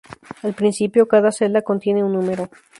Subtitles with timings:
[0.41, 2.49] Al principio, cada celda contiene un número.